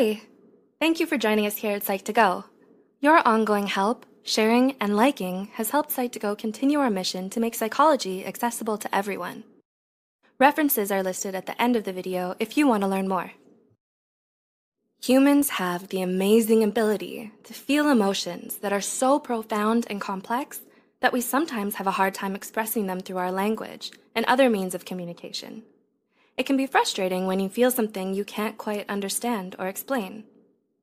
[0.00, 0.22] Hey,
[0.78, 2.44] thank you for joining us here at Psych2Go.
[3.00, 8.24] Your ongoing help, sharing, and liking has helped Psych2Go continue our mission to make psychology
[8.24, 9.44] accessible to everyone.
[10.38, 13.32] References are listed at the end of the video if you want to learn more.
[15.02, 20.62] Humans have the amazing ability to feel emotions that are so profound and complex
[21.02, 24.74] that we sometimes have a hard time expressing them through our language and other means
[24.74, 25.62] of communication.
[26.40, 30.24] It can be frustrating when you feel something you can't quite understand or explain.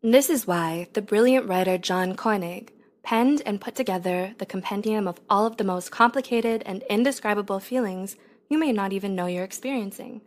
[0.03, 5.19] This is why the brilliant writer John Koenig penned and put together the compendium of
[5.31, 10.21] all of the most complicated and indescribable feelings you may not even know you're experiencing.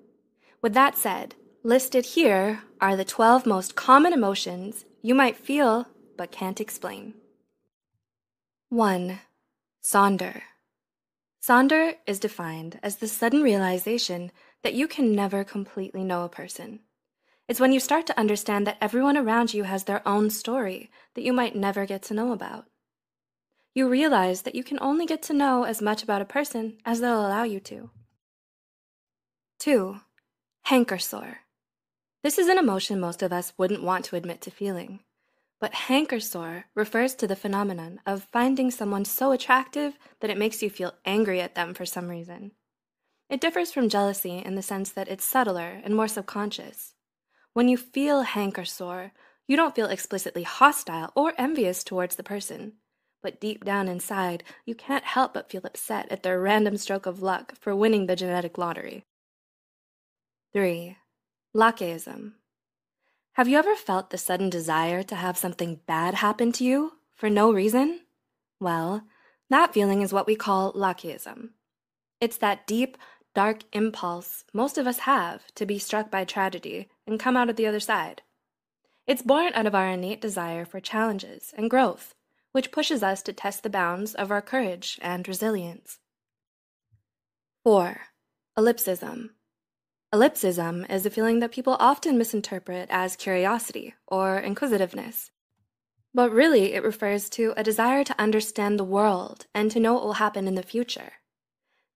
[0.62, 5.86] With that said, Listed here are the 12 most common emotions you might feel
[6.16, 7.14] but can't explain.
[8.70, 9.20] 1.
[9.80, 10.42] Sonder.
[11.40, 16.80] Sonder is defined as the sudden realization that you can never completely know a person.
[17.48, 21.24] It's when you start to understand that everyone around you has their own story that
[21.24, 22.66] you might never get to know about.
[23.74, 27.00] You realize that you can only get to know as much about a person as
[27.00, 27.90] they'll allow you to.
[29.60, 30.00] 2.
[30.62, 31.38] Hanker sore.
[32.22, 35.00] This is an emotion most of us wouldn't want to admit to feeling.
[35.60, 40.62] But hanker sore refers to the phenomenon of finding someone so attractive that it makes
[40.62, 42.52] you feel angry at them for some reason.
[43.30, 46.94] It differs from jealousy in the sense that it's subtler and more subconscious.
[47.52, 49.12] When you feel hanker sore,
[49.46, 52.72] you don't feel explicitly hostile or envious towards the person,
[53.22, 57.22] but deep down inside, you can't help but feel upset at their random stroke of
[57.22, 59.04] luck for winning the genetic lottery.
[60.52, 60.96] 3.
[61.54, 62.32] Lachesism.
[63.34, 67.30] Have you ever felt the sudden desire to have something bad happen to you for
[67.30, 68.00] no reason?
[68.58, 69.04] Well,
[69.50, 71.50] that feeling is what we call Lachesism.
[72.20, 72.98] It's that deep,
[73.34, 77.56] dark impulse most of us have to be struck by tragedy and come out of
[77.56, 78.22] the other side.
[79.06, 82.14] It's born out of our innate desire for challenges and growth,
[82.52, 85.98] which pushes us to test the bounds of our courage and resilience.
[87.64, 88.00] 4.
[88.56, 89.30] Ellipsism.
[90.12, 95.30] Ellipsism is a feeling that people often misinterpret as curiosity or inquisitiveness.
[96.12, 100.02] But really, it refers to a desire to understand the world and to know what
[100.02, 101.12] will happen in the future.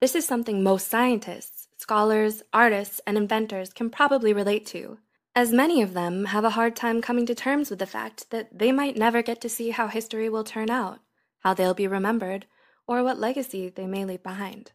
[0.01, 4.99] This is something most scientists, scholars, artists, and inventors can probably relate to,
[5.35, 8.59] as many of them have a hard time coming to terms with the fact that
[8.59, 11.01] they might never get to see how history will turn out,
[11.41, 12.47] how they'll be remembered,
[12.87, 14.73] or what legacy they may leave behind.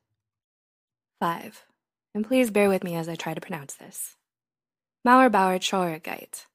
[1.20, 1.66] 5
[2.14, 4.16] and please bear with me as I try to pronounce this.
[5.08, 6.46] Mauerbauer Traurigkeit.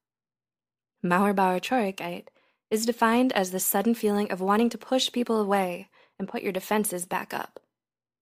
[1.05, 2.27] Mauerbauer Traurigkeit
[2.71, 5.89] is defined as the sudden feeling of wanting to push people away
[6.19, 7.61] and put your defenses back up.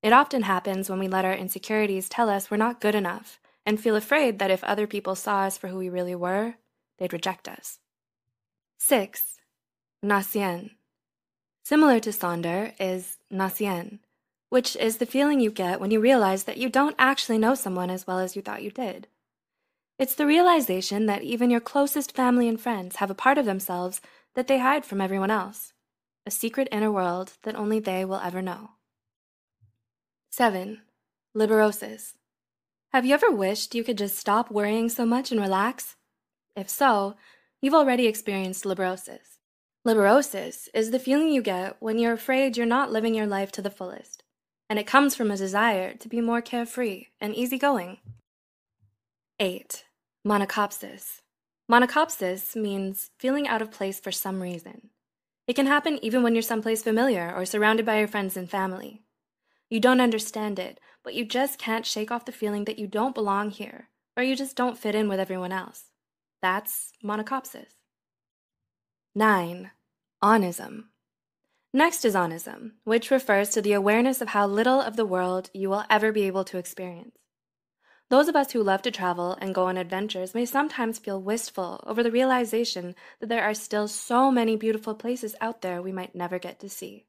[0.03, 3.81] It often happens when we let our insecurities tell us we're not good enough and
[3.81, 6.55] feel afraid that if other people saw us for who we really were,
[6.99, 7.79] they'd reject us.
[8.79, 9.39] 6.
[10.05, 10.71] Nacien.
[11.65, 14.01] Similar to Sonder is Nacien,
[14.49, 17.89] which is the feeling you get when you realize that you don't actually know someone
[17.89, 19.07] as well as you thought you did.
[20.01, 24.01] It's the realization that even your closest family and friends have a part of themselves
[24.35, 25.73] that they hide from everyone else,
[26.27, 28.71] a secret inner world that only they will ever know.
[30.32, 30.81] 7.
[31.37, 32.15] Liberosis.
[32.94, 35.97] Have you ever wished you could just stop worrying so much and relax?
[36.56, 37.16] If so,
[37.60, 39.37] you've already experienced liberosis.
[39.87, 43.60] Liberosis is the feeling you get when you're afraid you're not living your life to
[43.60, 44.22] the fullest
[44.70, 47.99] and it comes from a desire to be more carefree and easygoing.
[49.38, 49.84] 8.
[50.26, 51.20] Monachopsis.
[51.70, 54.88] Monachopsis means feeling out of place for some reason.
[55.47, 59.03] It can happen even when you're someplace familiar or surrounded by your friends and family.
[59.72, 63.15] You don't understand it, but you just can't shake off the feeling that you don't
[63.15, 63.88] belong here,
[64.19, 65.84] or you just don't fit in with everyone else.
[66.43, 67.77] That's monachopsis.
[69.15, 69.71] 9.
[70.22, 70.84] Onism.
[71.72, 75.71] Next is onism, which refers to the awareness of how little of the world you
[75.71, 77.16] will ever be able to experience.
[78.11, 81.82] Those of us who love to travel and go on adventures may sometimes feel wistful
[81.87, 86.14] over the realization that there are still so many beautiful places out there we might
[86.14, 87.06] never get to see.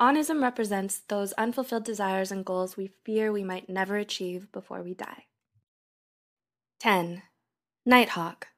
[0.00, 4.92] Onism represents those unfulfilled desires and goals we fear we might never achieve before we
[4.94, 5.26] die.
[6.80, 7.22] 10.
[7.86, 8.48] Nighthawk.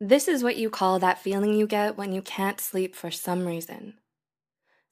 [0.00, 3.46] This is what you call that feeling you get when you can't sleep for some
[3.46, 3.94] reason.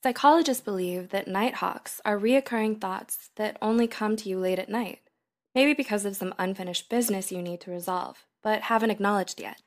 [0.02, 5.00] Psychologists believe that nighthawks are reoccurring thoughts that only come to you late at night,
[5.54, 9.60] maybe because of some unfinished business you need to resolve, but haven't acknowledged yet.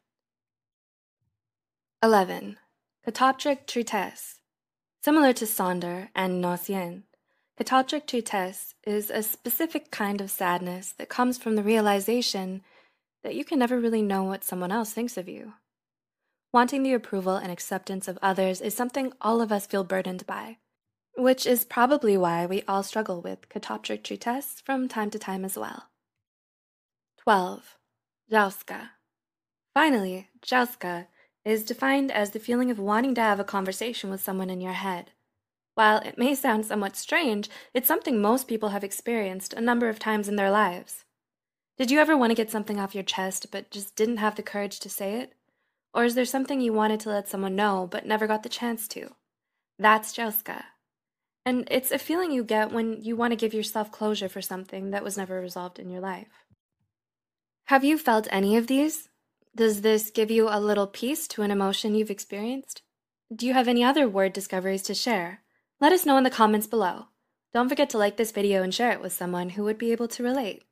[2.01, 2.57] 11.
[3.05, 4.40] Catoptric tristesse.
[5.03, 7.03] Similar to Sonder and Nacien,
[7.59, 12.62] catoptric tristesse is a specific kind of sadness that comes from the realization
[13.24, 15.53] that you can never really know what someone else thinks of you.
[16.53, 20.57] Wanting the approval and acceptance of others is something all of us feel burdened by,
[21.18, 25.57] which is probably why we all struggle with catoptric tristesse from time to time as
[25.57, 25.89] well.
[27.24, 27.75] 12.
[28.31, 28.89] Jouska.
[29.74, 31.07] Finally, Jouska
[31.43, 34.73] is defined as the feeling of wanting to have a conversation with someone in your
[34.73, 35.11] head.
[35.75, 39.99] While it may sound somewhat strange, it's something most people have experienced a number of
[39.99, 41.05] times in their lives.
[41.77, 44.43] Did you ever want to get something off your chest but just didn't have the
[44.43, 45.33] courage to say it?
[45.93, 48.88] Or is there something you wanted to let someone know but never got the chance
[48.89, 49.15] to?
[49.79, 50.63] That's Jouska.
[51.45, 54.91] And it's a feeling you get when you want to give yourself closure for something
[54.91, 56.45] that was never resolved in your life.
[57.65, 59.09] Have you felt any of these?
[59.53, 62.83] Does this give you a little peace to an emotion you've experienced?
[63.36, 65.42] Do you have any other word discoveries to share?
[65.81, 67.07] Let us know in the comments below.
[67.53, 70.07] Don't forget to like this video and share it with someone who would be able
[70.07, 70.63] to relate.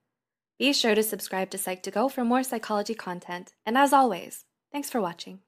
[0.57, 5.01] Be sure to subscribe to Psych2Go for more psychology content, and as always, thanks for
[5.01, 5.39] watching.